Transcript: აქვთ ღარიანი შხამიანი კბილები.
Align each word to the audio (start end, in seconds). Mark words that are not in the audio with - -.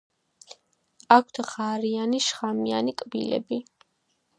აქვთ 1.17 1.41
ღარიანი 1.51 2.25
შხამიანი 2.31 2.97
კბილები. 3.05 3.63